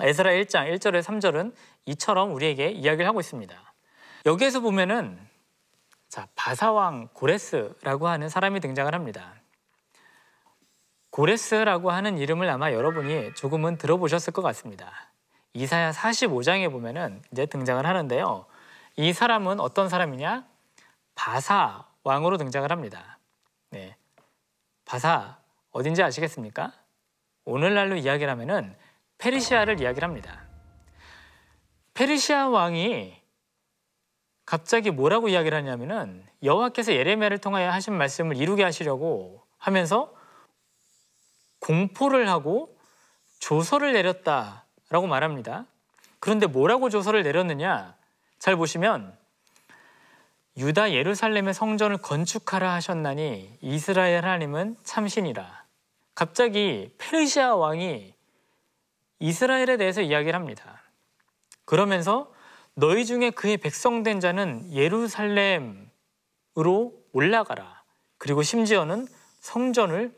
에스라 0.00 0.30
1장 0.32 0.72
1절에 0.74 1.02
3절은 1.02 1.54
이처럼 1.86 2.34
우리에게 2.34 2.70
이야기를 2.70 3.06
하고 3.06 3.20
있습니다. 3.20 3.74
여기에서 4.26 4.60
보면은 4.60 5.18
자, 6.08 6.26
바사왕 6.34 7.08
고레스라고 7.12 8.08
하는 8.08 8.28
사람이 8.28 8.60
등장을 8.60 8.92
합니다. 8.92 9.34
고레스라고 11.14 11.92
하는 11.92 12.18
이름을 12.18 12.50
아마 12.50 12.72
여러분이 12.72 13.34
조금은 13.34 13.78
들어보셨을 13.78 14.32
것 14.32 14.42
같습니다. 14.42 15.12
이사야 15.52 15.92
45장에 15.92 16.72
보면은 16.72 17.22
이제 17.30 17.46
등장을 17.46 17.86
하는데요. 17.86 18.46
이 18.96 19.12
사람은 19.12 19.60
어떤 19.60 19.88
사람이냐? 19.88 20.44
바사 21.14 21.84
왕으로 22.02 22.36
등장을 22.36 22.68
합니다. 22.68 23.20
네. 23.70 23.94
바사 24.84 25.38
어딘지 25.70 26.02
아시겠습니까? 26.02 26.72
오늘날로 27.44 27.94
이야기를 27.94 28.28
하면은 28.32 28.74
페르시아를 29.18 29.80
이야기를 29.80 30.08
합니다. 30.08 30.42
페르시아 31.94 32.48
왕이 32.48 33.14
갑자기 34.44 34.90
뭐라고 34.90 35.28
이야기를 35.28 35.56
하냐면은 35.58 36.26
여호와께서 36.42 36.92
예레미야를 36.92 37.38
통하여 37.38 37.70
하신 37.70 37.94
말씀을 37.94 38.36
이루게 38.36 38.64
하시려고 38.64 39.44
하면서 39.58 40.12
공포를 41.64 42.28
하고 42.28 42.76
조서를 43.38 43.94
내렸다라고 43.94 45.06
말합니다. 45.08 45.64
그런데 46.20 46.46
뭐라고 46.46 46.90
조서를 46.90 47.22
내렸느냐? 47.22 47.96
잘 48.38 48.56
보시면 48.56 49.16
유다 50.58 50.92
예루살렘의 50.92 51.54
성전을 51.54 51.98
건축하라 51.98 52.74
하셨나니 52.74 53.58
이스라엘 53.62 54.24
하나님은 54.24 54.76
참신이라. 54.84 55.64
갑자기 56.14 56.94
페르시아 56.98 57.56
왕이 57.56 58.14
이스라엘에 59.20 59.78
대해서 59.78 60.02
이야기를 60.02 60.34
합니다. 60.34 60.82
그러면서 61.64 62.30
너희 62.74 63.06
중에 63.06 63.30
그의 63.30 63.56
백성된 63.56 64.20
자는 64.20 64.70
예루살렘으로 64.70 65.88
올라가라. 67.12 67.82
그리고 68.18 68.42
심지어는 68.42 69.06
성전을 69.40 70.14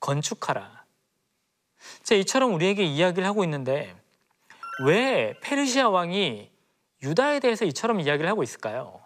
건축하라. 0.00 0.77
자, 2.02 2.14
이처럼 2.14 2.54
우리에게 2.54 2.84
이야기를 2.84 3.26
하고 3.26 3.44
있는데 3.44 3.94
왜 4.84 5.34
페르시아 5.42 5.88
왕이 5.88 6.50
유다에 7.02 7.40
대해서 7.40 7.64
이처럼 7.64 8.00
이야기를 8.00 8.28
하고 8.28 8.42
있을까요? 8.42 9.00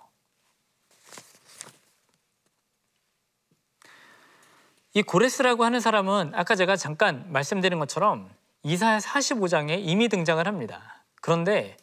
이 4.94 5.02
고레스라고 5.02 5.64
하는 5.64 5.80
사람은 5.80 6.32
아까 6.34 6.54
제가 6.54 6.76
잠깐 6.76 7.24
말씀드린 7.32 7.78
것처럼 7.78 8.30
이사야 8.62 8.98
45장에 8.98 9.80
이미 9.80 10.08
등장을 10.08 10.46
합니다. 10.46 11.02
그런데 11.20 11.76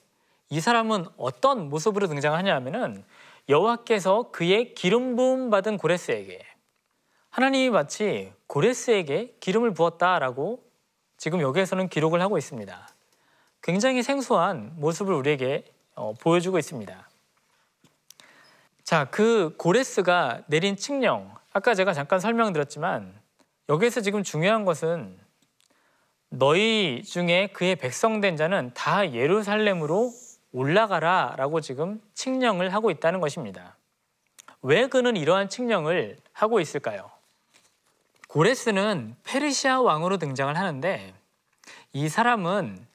이 0.50 0.60
사람은 0.60 1.06
어떤 1.18 1.70
모습으로 1.70 2.08
등장하냐면은 2.08 3.04
여호와께서 3.50 4.30
그의 4.32 4.76
기름 4.76 5.16
부음 5.16 5.50
받은 5.50 5.78
고레스에게 5.78 6.46
하나님이 7.32 7.72
마치 7.72 8.32
고레스에게 8.48 9.38
기름을 9.40 9.74
부었다라고 9.74 10.69
지금 11.20 11.42
여기에서는 11.42 11.90
기록을 11.90 12.22
하고 12.22 12.38
있습니다. 12.38 12.90
굉장히 13.62 14.02
생소한 14.04 14.72
모습을 14.78 15.14
우리에게 15.14 15.66
어, 15.96 16.14
보여주고 16.14 16.58
있습니다. 16.58 17.10
자, 18.86 19.06
그 19.12 19.54
고레스가 19.58 20.44
내린 20.48 20.78
칙령 20.78 21.36
아까 21.52 21.76
제가 21.76 21.94
잠깐 21.94 22.22
설명드렸지만 22.22 23.14
여기에서 23.68 24.00
지금 24.00 24.24
중요한 24.24 24.64
것은 24.64 25.20
너희 26.30 27.04
중에 27.04 27.48
그의 27.48 27.76
백성된 27.76 28.38
자는 28.38 28.72
다 28.74 29.12
예루살렘으로 29.12 30.14
올라가라 30.54 31.34
라고 31.36 31.60
지금 31.60 32.02
칙령을 32.14 32.74
하고 32.74 32.92
있다는 32.92 33.20
것입니다. 33.20 33.76
왜 34.62 34.88
그는 34.88 35.18
이러한 35.18 35.50
칙령을 35.50 36.18
하고 36.32 36.62
있을까요? 36.62 37.12
고레스는 38.30 39.16
페르시아 39.24 39.82
왕으로 39.82 40.18
등장을 40.18 40.56
하는데 40.56 41.16
이 41.94 42.08
사람은 42.10 42.86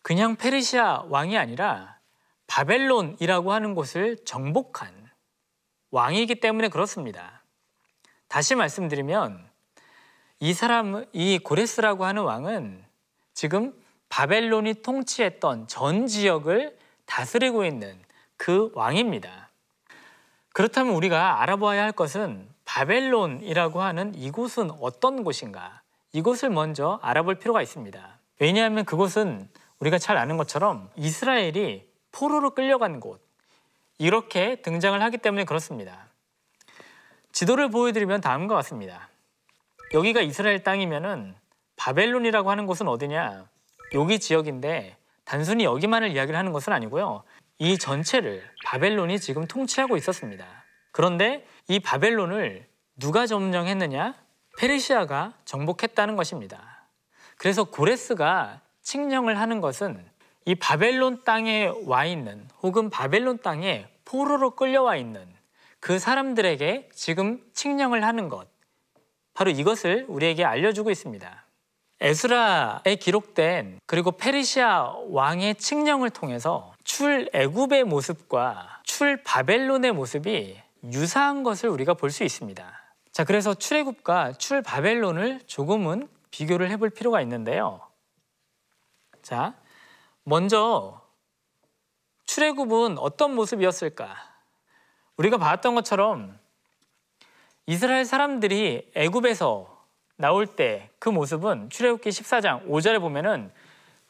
그냥 0.00 0.36
페르시아 0.36 1.04
왕이 1.08 1.36
아니라 1.36 1.98
바벨론이라고 2.46 3.52
하는 3.52 3.74
곳을 3.74 4.16
정복한 4.24 5.10
왕이기 5.90 6.36
때문에 6.36 6.68
그렇습니다. 6.68 7.42
다시 8.28 8.54
말씀드리면 8.54 9.46
이 10.38 10.54
사람, 10.54 11.04
이 11.12 11.38
고레스라고 11.38 12.06
하는 12.06 12.22
왕은 12.22 12.82
지금 13.34 13.74
바벨론이 14.08 14.80
통치했던 14.80 15.68
전 15.68 16.06
지역을 16.06 16.78
다스리고 17.04 17.66
있는 17.66 18.02
그 18.38 18.70
왕입니다. 18.74 19.50
그렇다면 20.54 20.94
우리가 20.94 21.42
알아보아야 21.42 21.82
할 21.82 21.92
것은 21.92 22.49
바벨론이라고 22.70 23.82
하는 23.82 24.14
이곳은 24.14 24.70
어떤 24.80 25.24
곳인가? 25.24 25.82
이곳을 26.12 26.50
먼저 26.50 27.00
알아볼 27.02 27.34
필요가 27.34 27.62
있습니다. 27.62 28.18
왜냐하면 28.38 28.84
그곳은 28.84 29.48
우리가 29.80 29.98
잘 29.98 30.16
아는 30.16 30.36
것처럼 30.36 30.88
이스라엘이 30.94 31.88
포로로 32.12 32.50
끌려간 32.50 33.00
곳, 33.00 33.20
이렇게 33.98 34.62
등장을 34.62 35.02
하기 35.02 35.18
때문에 35.18 35.44
그렇습니다. 35.46 36.06
지도를 37.32 37.70
보여드리면 37.70 38.20
다음과 38.20 38.54
같습니다. 38.54 39.08
여기가 39.92 40.20
이스라엘 40.20 40.62
땅이면은 40.62 41.34
바벨론이라고 41.74 42.52
하는 42.52 42.66
곳은 42.66 42.86
어디냐? 42.86 43.48
여기 43.94 44.20
지역인데 44.20 44.96
단순히 45.24 45.64
여기만을 45.64 46.12
이야기를 46.12 46.38
하는 46.38 46.52
것은 46.52 46.72
아니고요. 46.72 47.24
이 47.58 47.78
전체를 47.78 48.48
바벨론이 48.64 49.18
지금 49.18 49.48
통치하고 49.48 49.96
있었습니다. 49.96 50.46
그런데 50.92 51.46
이 51.70 51.78
바벨론을 51.78 52.66
누가 52.96 53.28
점령했느냐? 53.28 54.16
페르시아가 54.58 55.34
정복했다는 55.44 56.16
것입니다. 56.16 56.88
그래서 57.36 57.62
고레스가 57.62 58.60
칙령을 58.82 59.38
하는 59.38 59.60
것은 59.60 60.04
이 60.46 60.56
바벨론 60.56 61.22
땅에 61.22 61.70
와 61.84 62.06
있는 62.06 62.48
혹은 62.60 62.90
바벨론 62.90 63.38
땅에 63.38 63.86
포로로 64.04 64.56
끌려와 64.56 64.96
있는 64.96 65.24
그 65.78 66.00
사람들에게 66.00 66.88
지금 66.92 67.40
칙령을 67.54 68.04
하는 68.04 68.28
것 68.28 68.48
바로 69.32 69.52
이것을 69.52 70.06
우리에게 70.08 70.44
알려주고 70.44 70.90
있습니다. 70.90 71.44
에스라에 72.00 72.96
기록된 72.96 73.78
그리고 73.86 74.10
페르시아 74.10 74.92
왕의 75.10 75.54
칙령을 75.54 76.10
통해서 76.10 76.74
출애굽의 76.82 77.84
모습과 77.84 78.80
출바벨론의 78.82 79.92
모습이 79.92 80.60
유사한 80.84 81.42
것을 81.42 81.68
우리가 81.68 81.94
볼 81.94 82.10
수 82.10 82.24
있습니다. 82.24 82.80
자, 83.12 83.24
그래서 83.24 83.54
출애굽과 83.54 84.34
출바벨론을 84.34 85.40
조금은 85.46 86.08
비교를 86.30 86.70
해볼 86.70 86.90
필요가 86.90 87.20
있는데요. 87.22 87.80
자, 89.22 89.54
먼저 90.24 91.02
출애굽은 92.26 92.98
어떤 92.98 93.34
모습이었을까? 93.34 94.14
우리가 95.16 95.38
봤던 95.38 95.74
것처럼 95.74 96.38
이스라엘 97.66 98.04
사람들이 98.04 98.90
애굽에서 98.94 99.86
나올 100.16 100.46
때 100.46 100.90
그 100.98 101.08
모습은 101.08 101.70
출애굽기 101.70 102.10
14장 102.10 102.68
5절에 102.68 103.00
보면은 103.00 103.50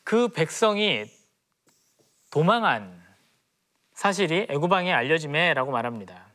그 0.02 0.28
백성이 0.28 1.04
도망한 2.30 3.00
사실이 3.94 4.46
애굽 4.50 4.70
왕에 4.70 4.92
알려짐에라고 4.92 5.70
말합니다. 5.70 6.29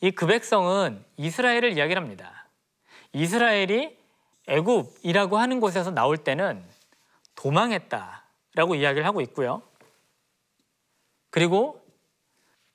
이 0.00 0.12
그 0.12 0.26
백성은 0.26 1.04
이스라엘을 1.16 1.76
이야기를 1.76 2.00
합니다. 2.00 2.46
이스라엘이 3.12 3.96
애굽이라고 4.46 5.38
하는 5.38 5.60
곳에서 5.60 5.90
나올 5.90 6.16
때는 6.16 6.64
도망했다라고 7.34 8.76
이야기를 8.76 9.04
하고 9.06 9.20
있고요. 9.22 9.62
그리고 11.30 11.84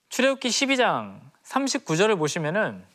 출애굽기 0.09 0.49
12장 0.49 1.19
39절을 1.43 2.17
보시면은 2.17 2.85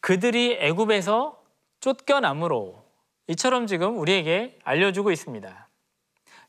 그들이 0.00 0.56
애굽에서 0.60 1.40
쫓겨남으로 1.80 2.84
이처럼 3.28 3.66
지금 3.66 3.98
우리에게 3.98 4.58
알려주고 4.64 5.10
있습니다. 5.12 5.68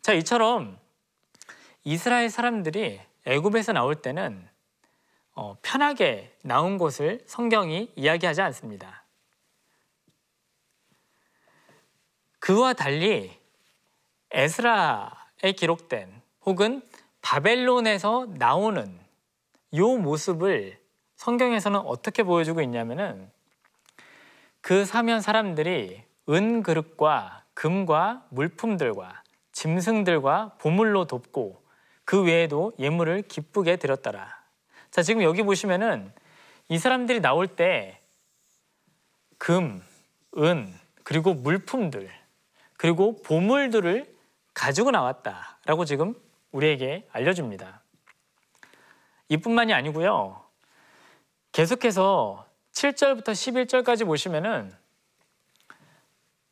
자, 0.01 0.13
이처럼 0.13 0.77
이스라엘 1.83 2.29
사람들이 2.29 2.99
애굽에서 3.25 3.73
나올 3.73 3.95
때는 3.95 4.47
어, 5.35 5.57
편하게 5.61 6.33
나온 6.41 6.77
곳을 6.77 7.21
성경이 7.27 7.91
이야기하지 7.95 8.41
않습니다. 8.41 9.03
그와 12.39 12.73
달리 12.73 13.37
에스라에 14.31 15.51
기록된 15.57 16.21
혹은 16.45 16.81
바벨론에서 17.21 18.27
나오는 18.37 18.99
이 19.71 19.81
모습을 19.81 20.79
성경에서는 21.15 21.79
어떻게 21.79 22.23
보여주고 22.23 22.61
있냐면은 22.61 23.31
그 24.61 24.85
사면 24.85 25.21
사람들이 25.21 26.03
은 26.29 26.63
그릇과 26.63 27.43
금과 27.53 28.25
물품들과 28.29 29.23
짐승들과 29.51 30.55
보물로 30.59 31.05
돕고 31.05 31.63
그 32.03 32.23
외에도 32.23 32.73
예물을 32.77 33.23
기쁘게 33.23 33.77
드렸더라. 33.77 34.34
자, 34.95 35.01
지금 35.01 35.23
여기 35.23 35.43
보시면은 35.43 36.09
이 36.69 36.77
사람들이 36.77 37.19
나올 37.19 37.47
때 37.47 37.99
금, 39.37 39.83
은, 40.37 40.73
그리고 41.03 41.33
물품들, 41.33 42.09
그리고 42.77 43.21
보물들을 43.21 44.15
가지고 44.53 44.91
나왔다라고 44.91 45.83
지금 45.83 46.15
우리에게 46.53 47.05
알려줍니다. 47.11 47.81
이뿐만이 49.27 49.73
아니고요. 49.73 50.41
계속해서 51.51 52.47
7절부터 52.71 53.31
11절까지 53.31 54.05
보시면은 54.05 54.73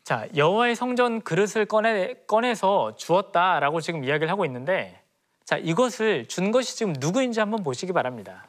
자 0.04 0.28
여호와의 0.36 0.76
성전 0.76 1.22
그릇을 1.22 1.66
꺼내 1.66 2.16
꺼내서 2.28 2.98
주었다라고 2.98 3.80
지금 3.80 4.04
이야기를 4.04 4.30
하고 4.30 4.44
있는데 4.44 5.02
자 5.46 5.58
이것을 5.58 6.28
준 6.28 6.52
것이 6.52 6.76
지금 6.76 6.94
누구인지 6.98 7.40
한번 7.40 7.64
보시기 7.64 7.92
바랍니다. 7.92 8.46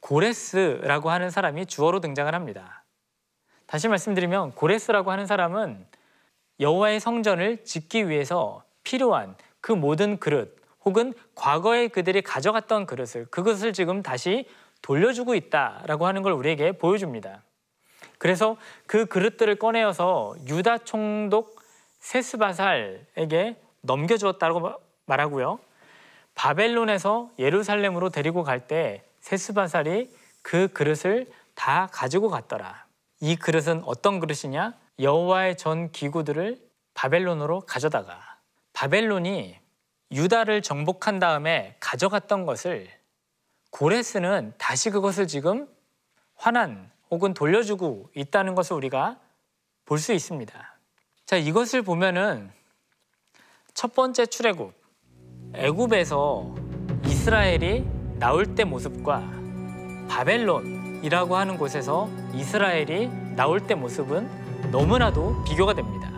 고레스라고 0.00 1.10
하는 1.10 1.30
사람이 1.30 1.66
주어로 1.66 2.00
등장을 2.00 2.34
합니다. 2.34 2.84
다시 3.66 3.88
말씀드리면 3.88 4.52
고레스라고 4.52 5.10
하는 5.10 5.26
사람은 5.26 5.86
여호와의 6.60 7.00
성전을 7.00 7.64
짓기 7.64 8.08
위해서 8.08 8.62
필요한 8.82 9.36
그 9.60 9.72
모든 9.72 10.18
그릇 10.18 10.56
혹은 10.84 11.14
과거에 11.34 11.88
그들이 11.88 12.22
가져갔던 12.22 12.86
그릇을 12.86 13.26
그것을 13.30 13.72
지금 13.72 14.02
다시 14.02 14.46
돌려주고 14.82 15.34
있다라고 15.34 16.06
하는 16.06 16.22
걸 16.22 16.32
우리에게 16.32 16.72
보여줍니다. 16.72 17.42
그래서 18.18 18.56
그 18.86 19.06
그릇들을 19.06 19.56
꺼내어서 19.56 20.34
유다 20.46 20.78
총독 20.78 21.60
세스바살에게 22.00 23.56
넘겨주었다고 23.80 24.83
말하고요. 25.06 25.58
바벨론에서 26.34 27.30
예루살렘으로 27.38 28.10
데리고 28.10 28.42
갈 28.42 28.66
때 28.66 29.04
세스바살이 29.20 30.14
그 30.42 30.68
그릇을 30.68 31.30
다 31.54 31.88
가지고 31.92 32.28
갔더라. 32.28 32.86
이 33.20 33.36
그릇은 33.36 33.82
어떤 33.84 34.20
그릇이냐? 34.20 34.74
여호와의 34.98 35.56
전 35.56 35.90
기구들을 35.90 36.60
바벨론으로 36.94 37.60
가져다가 37.60 38.38
바벨론이 38.72 39.58
유다를 40.12 40.62
정복한 40.62 41.18
다음에 41.18 41.76
가져갔던 41.80 42.46
것을 42.46 42.88
고레스는 43.70 44.54
다시 44.58 44.90
그것을 44.90 45.26
지금 45.26 45.68
환한 46.36 46.90
혹은 47.10 47.34
돌려주고 47.34 48.10
있다는 48.14 48.54
것을 48.54 48.76
우리가 48.76 49.18
볼 49.86 49.98
수 49.98 50.12
있습니다. 50.12 50.78
자, 51.26 51.36
이것을 51.36 51.82
보면은 51.82 52.52
첫 53.72 53.94
번째 53.94 54.26
출애굽 54.26 54.72
애굽에서 55.56 56.52
이스라엘이 57.06 57.84
나올 58.18 58.56
때 58.56 58.64
모습과 58.64 59.20
바벨론이라고 60.08 61.36
하는 61.36 61.56
곳에서 61.56 62.08
이스라엘이 62.34 63.08
나올 63.36 63.64
때 63.64 63.76
모습은 63.76 64.70
너무나도 64.72 65.44
비교가 65.44 65.74
됩니다. 65.74 66.10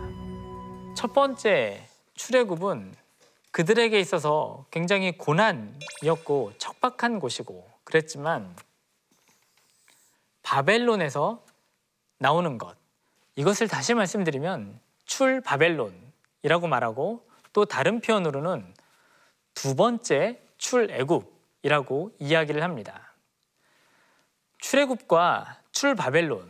첫 0.95 1.13
번째 1.13 1.87
출애굽은 2.15 2.95
그들에게 3.51 3.99
있어서 3.99 4.65
굉장히 4.71 5.15
고난이었고 5.17 6.53
척박한 6.57 7.19
곳이고 7.19 7.69
그랬지만 7.83 8.55
바벨론에서 10.41 11.43
나오는 12.17 12.57
것 12.57 12.75
이것을 13.35 13.67
다시 13.67 13.93
말씀드리면 13.93 14.79
출 15.05 15.41
바벨론이라고 15.41 16.67
말하고 16.67 17.23
또 17.53 17.65
다른 17.65 18.01
표현으로는 18.01 18.73
두 19.57 19.75
번째 19.75 20.39
출애굽이라고 20.59 22.11
이야기를 22.19 22.61
합니다. 22.61 23.11
출애굽과 24.59 25.61
출 25.71 25.95
바벨론 25.95 26.47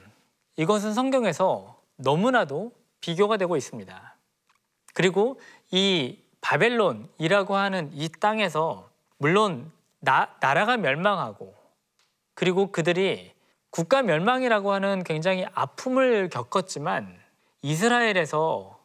이것은 0.58 0.94
성경에서 0.94 1.82
너무나도 1.96 2.74
비교가 3.00 3.38
되고 3.38 3.56
있습니다. 3.56 4.16
그리고 4.94 5.40
이 5.72 6.20
바벨론이라고 6.42 7.56
하는 7.56 7.90
이 7.94 8.10
땅에서 8.10 8.90
물론 9.20 9.72
나, 10.00 10.36
나라가 10.42 10.76
멸망하고 10.76 11.56
그리고 12.34 12.74
그들이 12.74 13.32
국가 13.70 14.02
멸망이라고 14.02 14.74
하는 14.74 15.02
굉장히 15.06 15.46
아픔을 15.54 16.28
겪었지만 16.28 17.18
이스라엘에서 17.62 18.78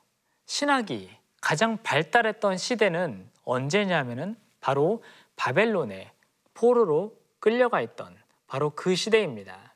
신학이 0.46 1.11
가장 1.40 1.76
발달했던 1.82 2.56
시대는 2.56 3.32
언제냐면은 3.44 4.37
바로 4.61 5.02
바벨론의 5.37 6.11
포로로 6.55 7.16
끌려가 7.40 7.81
있던 7.81 8.16
바로 8.46 8.70
그 8.70 8.94
시대입니다. 8.94 9.74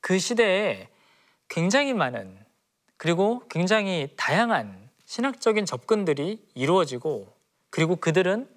그 0.00 0.18
시대에 0.18 0.88
굉장히 1.48 1.94
많은 1.94 2.38
그리고 2.96 3.42
굉장히 3.48 4.12
다양한 4.16 4.88
신학적인 5.04 5.64
접근들이 5.64 6.46
이루어지고 6.54 7.32
그리고 7.70 7.96
그들은 7.96 8.48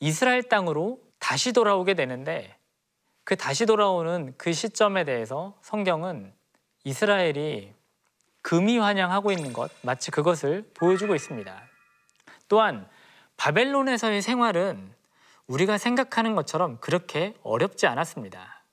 이스라엘 0.00 0.42
땅으로 0.42 1.00
다시 1.18 1.52
돌아오게 1.52 1.94
되는데 1.94 2.56
그 3.24 3.36
다시 3.36 3.66
돌아오는 3.66 4.34
그 4.36 4.52
시점에 4.52 5.04
대해서 5.04 5.56
성경은 5.62 6.32
이스라엘이 6.84 7.72
금이 8.42 8.78
환영하고 8.78 9.32
있는 9.32 9.52
것 9.52 9.70
마치 9.82 10.10
그것을 10.10 10.70
보여주고 10.74 11.14
있습니다. 11.14 11.62
또한 12.48 12.86
바벨론에서의 13.36 14.22
생활은 14.22 14.94
우리가 15.46 15.78
생각하는 15.78 16.34
것처럼 16.34 16.78
그렇게 16.80 17.34
어렵지 17.42 17.86
않았습니다. 17.86 18.64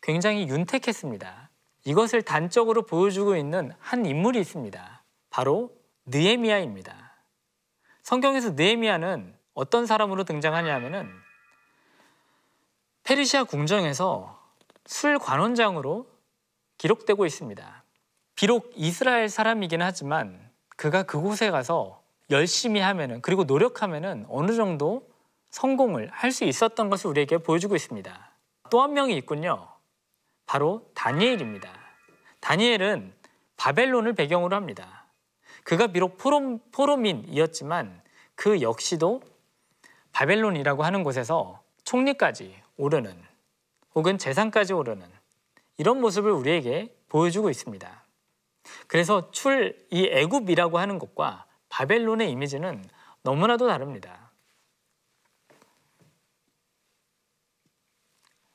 굉장히 0.00 0.48
윤택했습니다. 0.48 1.50
이것을 1.84 2.22
단적으로 2.22 2.82
보여주고 2.82 3.36
있는 3.36 3.72
한 3.78 4.06
인물이 4.06 4.40
있습니다. 4.40 5.04
바로 5.30 5.70
느에미아입니다. 6.06 7.12
성경에서 8.02 8.50
느에미아는 8.50 9.36
어떤 9.54 9.86
사람으로 9.86 10.24
등장하냐면은 10.24 11.10
페르시아 13.04 13.44
궁정에서 13.44 14.40
술 14.84 15.18
관원장으로 15.18 16.08
기록되고 16.78 17.24
있습니다. 17.26 17.84
비록 18.34 18.72
이스라엘 18.76 19.28
사람이긴 19.28 19.82
하지만 19.82 20.50
그가 20.76 21.04
그곳에 21.04 21.50
가서 21.50 22.02
열심히 22.30 22.80
하면은 22.80 23.20
그리고 23.22 23.44
노력하면은 23.44 24.26
어느 24.28 24.54
정도 24.54 25.08
성공을 25.50 26.10
할 26.12 26.32
수 26.32 26.44
있었던 26.44 26.90
것을 26.90 27.08
우리에게 27.10 27.38
보여주고 27.38 27.76
있습니다. 27.76 28.30
또 28.70 28.82
한 28.82 28.92
명이 28.94 29.16
있군요. 29.16 29.68
바로 30.46 30.90
다니엘입니다. 30.94 31.72
다니엘은 32.40 33.14
바벨론을 33.56 34.14
배경으로 34.14 34.54
합니다. 34.54 35.06
그가 35.64 35.88
비록 35.88 36.18
포로, 36.18 36.58
포로민이었지만 36.72 38.02
그 38.34 38.60
역시도 38.60 39.22
바벨론이라고 40.12 40.84
하는 40.84 41.02
곳에서 41.02 41.62
총리까지 41.84 42.54
오르는 42.76 43.16
혹은 43.94 44.18
재산까지 44.18 44.72
오르는 44.74 45.06
이런 45.78 46.00
모습을 46.00 46.30
우리에게 46.32 46.94
보여주고 47.08 47.50
있습니다. 47.50 48.04
그래서 48.88 49.30
출 49.30 49.86
이 49.90 50.06
애굽이라고 50.10 50.78
하는 50.78 50.98
것과 50.98 51.45
바벨론의 51.68 52.30
이미지는 52.30 52.84
너무나도 53.22 53.66
다릅니다. 53.66 54.30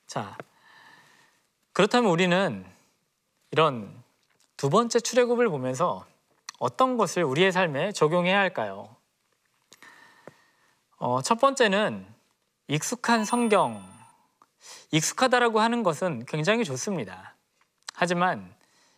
자, 0.07 0.37
그렇다면 1.73 2.11
우리는 2.11 2.65
이런 3.51 4.03
두 4.57 4.69
번째 4.69 4.99
출애굽을 4.99 5.49
보면서 5.49 6.05
어떤 6.59 6.97
것을 6.97 7.23
우리의 7.23 7.51
삶에 7.51 7.91
적용해야 7.91 8.37
할까요? 8.37 8.95
어, 10.97 11.21
첫 11.21 11.39
번째는 11.39 12.05
익숙한 12.67 13.25
성경. 13.25 13.83
익숙하다라고 14.91 15.59
하는 15.59 15.83
것은 15.83 16.25
굉장히 16.25 16.63
좋습니다. 16.63 17.35
하지만 17.93 18.53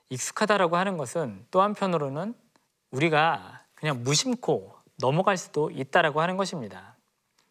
익숙하다라고 0.10 0.78
하는 0.78 0.98
것은 0.98 1.46
또 1.50 1.62
한편으로는 1.62 2.36
우리가 2.92 3.63
그냥 3.84 4.02
무심코 4.02 4.74
넘어갈 5.02 5.36
수도 5.36 5.70
있다라고 5.70 6.22
하는 6.22 6.38
것입니다. 6.38 6.96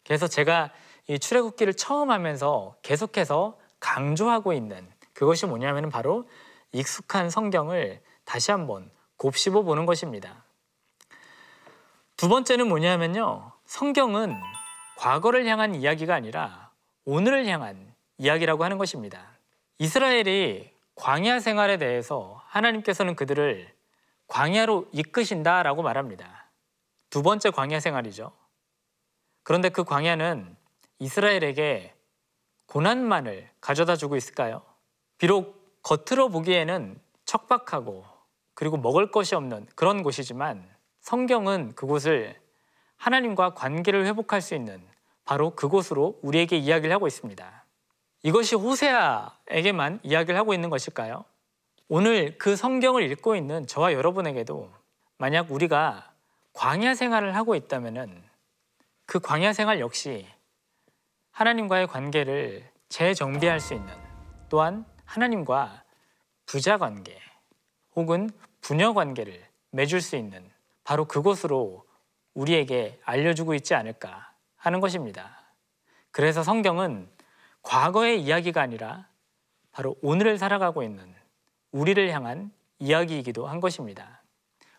그래서 0.03 0.27
제가 0.27 0.71
이 1.07 1.19
출애굽기를 1.19 1.75
처음 1.75 2.09
하면서 2.09 2.75
계속해서 2.81 3.59
강조하고 3.79 4.51
있는 4.51 4.89
그것이 5.13 5.45
뭐냐면 5.45 5.91
바로 5.91 6.27
익숙한 6.71 7.29
성경을 7.29 8.01
다시 8.25 8.49
한번 8.49 8.89
곱씹어 9.17 9.61
보는 9.61 9.85
것입니다. 9.85 10.43
두 12.17 12.29
번째는 12.29 12.67
뭐냐면요. 12.67 13.51
성경은 13.65 14.35
과거를 14.97 15.45
향한 15.45 15.75
이야기가 15.75 16.15
아니라 16.15 16.71
오늘을 17.05 17.45
향한 17.45 17.93
이야기라고 18.17 18.63
하는 18.63 18.79
것입니다. 18.79 19.37
이스라엘이 19.77 20.71
광야 20.95 21.39
생활에 21.39 21.77
대해서 21.77 22.41
하나님께서는 22.47 23.15
그들을 23.15 23.71
광야로 24.33 24.87
이끄신다라고 24.91 25.83
말합니다. 25.83 26.49
두 27.11 27.21
번째 27.21 27.51
광야 27.51 27.79
생활이죠. 27.79 28.31
그런데 29.43 29.69
그 29.69 29.83
광야는 29.83 30.57
이스라엘에게 30.97 31.93
고난만을 32.65 33.51
가져다 33.61 33.95
주고 33.95 34.15
있을까요? 34.15 34.63
비록 35.19 35.83
겉으로 35.83 36.29
보기에는 36.29 36.99
척박하고 37.25 38.05
그리고 38.55 38.77
먹을 38.77 39.11
것이 39.11 39.35
없는 39.35 39.67
그런 39.75 40.01
곳이지만 40.01 40.67
성경은 41.01 41.75
그곳을 41.75 42.35
하나님과 42.97 43.53
관계를 43.53 44.07
회복할 44.07 44.41
수 44.41 44.55
있는 44.55 44.83
바로 45.25 45.51
그곳으로 45.51 46.17
우리에게 46.23 46.57
이야기를 46.57 46.91
하고 46.91 47.05
있습니다. 47.05 47.65
이것이 48.23 48.55
호세아에게만 48.55 49.99
이야기를 50.01 50.39
하고 50.39 50.55
있는 50.55 50.71
것일까요? 50.71 51.23
오늘 51.95 52.39
그 52.39 52.55
성경을 52.55 53.03
읽고 53.11 53.35
있는 53.35 53.67
저와 53.67 53.93
여러분에게도 53.93 54.67
만약 55.19 55.51
우리가 55.51 56.11
광야 56.53 56.95
생활을 56.95 57.35
하고 57.35 57.53
있다면은 57.53 58.23
그 59.05 59.19
광야 59.19 59.53
생활 59.53 59.79
역시 59.79 60.27
하나님과의 61.29 61.85
관계를 61.85 62.67
재정비할 62.89 63.59
수 63.59 63.75
있는 63.75 63.93
또한 64.49 64.85
하나님과 65.05 65.83
부자 66.47 66.79
관계 66.79 67.15
혹은 67.95 68.31
부녀 68.59 68.93
관계를 68.93 69.45
맺을 69.69 70.01
수 70.01 70.15
있는 70.15 70.49
바로 70.83 71.05
그곳으로 71.05 71.85
우리에게 72.33 72.99
알려주고 73.03 73.53
있지 73.53 73.75
않을까 73.75 74.31
하는 74.55 74.79
것입니다. 74.79 75.43
그래서 76.09 76.41
성경은 76.41 77.07
과거의 77.61 78.19
이야기가 78.19 78.63
아니라 78.63 79.07
바로 79.71 79.95
오늘을 80.01 80.39
살아가고 80.39 80.81
있는 80.81 81.21
우리를 81.73 82.09
향한 82.11 82.51
이야기이기도 82.79 83.47
한 83.47 83.59
것입니다. 83.59 84.21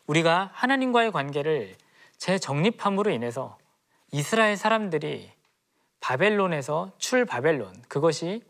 우리가 0.07 0.51
하나님과의 0.55 1.13
관계를 1.13 1.75
재정립함으로 2.17 3.11
인해서 3.11 3.59
이스라엘 4.13 4.57
사람들이 4.57 5.31
바벨론에서 6.01 6.93
출 6.99 7.25
바벨론 7.25 7.75
그것이 7.89 8.43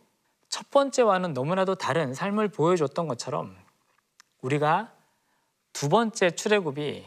첫 0.48 0.70
번째와는 0.70 1.33
너무나도 1.33 1.76
다른 1.76 2.14
삶을 2.14 2.48
보여줬던 2.48 3.09
것처럼 3.09 3.57
우리가 4.42 4.92
두 5.72 5.88
번째 5.88 6.30
출애굽이 6.30 7.04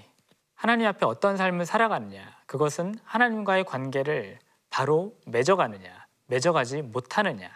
하나님 0.56 0.88
앞에 0.88 1.06
어떤 1.06 1.38
삶을 1.38 1.66
살아가느냐 1.66 2.36
그것은 2.48 2.96
하나님과의 3.04 3.66
관계를 3.66 4.40
바로 4.70 5.16
맺어가느냐 5.26 6.08
맺어가지 6.26 6.82
못하느냐 6.82 7.50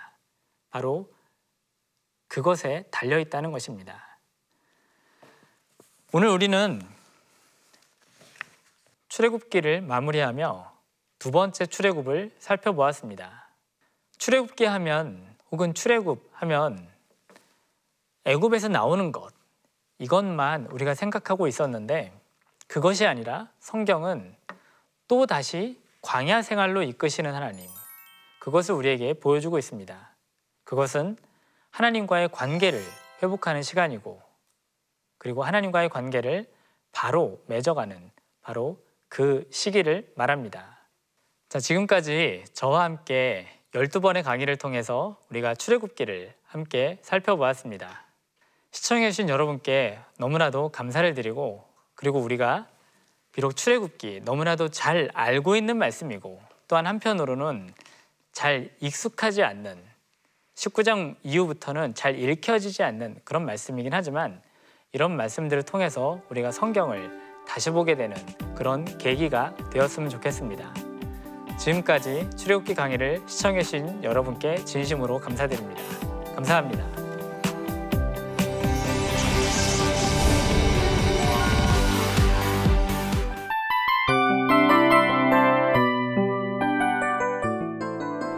바로 0.69 1.09
그것에 2.31 2.85
달려 2.91 3.19
있다는 3.19 3.51
것입니다. 3.51 4.17
오늘 6.13 6.29
우리는 6.29 6.81
출애굽기를 9.09 9.81
마무리하며 9.81 10.71
두 11.19 11.31
번째 11.31 11.65
출애굽을 11.65 12.33
살펴보았습니다. 12.39 13.49
출애굽기 14.17 14.63
하면 14.63 15.35
혹은 15.51 15.73
출애굽 15.73 16.29
하면 16.31 16.87
애굽에서 18.23 18.69
나오는 18.69 19.11
것 19.11 19.33
이것만 19.99 20.67
우리가 20.67 20.95
생각하고 20.95 21.47
있었는데 21.47 22.17
그것이 22.67 23.05
아니라 23.05 23.51
성경은 23.59 24.37
또 25.09 25.25
다시 25.25 25.81
광야 26.01 26.43
생활로 26.43 26.81
이끄시는 26.81 27.33
하나님 27.33 27.67
그것을 28.39 28.73
우리에게 28.75 29.15
보여주고 29.15 29.57
있습니다. 29.57 30.15
그것은 30.63 31.17
하나님과의 31.71 32.29
관계를 32.29 32.81
회복하는 33.23 33.63
시간이고 33.63 34.21
그리고 35.17 35.43
하나님과의 35.43 35.89
관계를 35.89 36.47
바로 36.91 37.41
맺어가는 37.47 38.11
바로 38.41 38.83
그 39.07 39.47
시기를 39.51 40.11
말합니다. 40.15 40.79
자, 41.49 41.59
지금까지 41.59 42.45
저와 42.53 42.83
함께 42.83 43.47
12번의 43.73 44.23
강의를 44.23 44.57
통해서 44.57 45.19
우리가 45.29 45.55
출애굽기를 45.55 46.33
함께 46.45 46.99
살펴보았습니다. 47.01 48.05
시청해 48.71 49.09
주신 49.11 49.29
여러분께 49.29 49.99
너무나도 50.17 50.69
감사를 50.69 51.13
드리고 51.13 51.65
그리고 51.95 52.19
우리가 52.19 52.67
비록 53.31 53.55
출애굽기 53.55 54.21
너무나도 54.23 54.69
잘 54.69 55.09
알고 55.13 55.55
있는 55.55 55.77
말씀이고 55.77 56.41
또한 56.67 56.87
한편으로는 56.87 57.73
잘 58.31 58.73
익숙하지 58.79 59.43
않는 59.43 59.90
19장 60.61 61.15
이후부터는 61.23 61.95
잘 61.95 62.19
읽혀지지 62.19 62.83
않는 62.83 63.17
그런 63.23 63.45
말씀이긴 63.45 63.93
하지만 63.93 64.39
이런 64.91 65.15
말씀들을 65.17 65.63
통해서 65.63 66.21
우리가 66.29 66.51
성경을 66.51 67.09
다시 67.47 67.71
보게 67.71 67.95
되는 67.95 68.15
그런 68.53 68.85
계기가 68.99 69.55
되었으면 69.71 70.09
좋겠습니다. 70.09 70.71
지금까지 71.57 72.29
출애굽기 72.37 72.75
강의를 72.75 73.23
시청해 73.25 73.63
주신 73.63 74.03
여러분께 74.03 74.63
진심으로 74.63 75.19
감사드립니다. 75.19 75.81
감사합니다. 76.35 76.85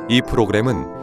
이 0.07 0.21
프로그램은 0.21 1.02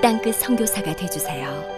땅끝 0.00 0.36
선교사가 0.36 0.94
되주세요. 0.94 1.77